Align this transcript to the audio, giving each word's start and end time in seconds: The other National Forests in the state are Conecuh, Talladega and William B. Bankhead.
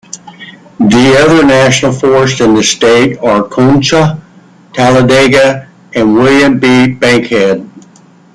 The 0.79 1.15
other 1.23 1.45
National 1.45 1.91
Forests 1.91 2.41
in 2.41 2.55
the 2.55 2.63
state 2.63 3.19
are 3.19 3.43
Conecuh, 3.43 4.19
Talladega 4.73 5.69
and 5.93 6.15
William 6.15 6.57
B. 6.57 6.87
Bankhead. 6.87 7.69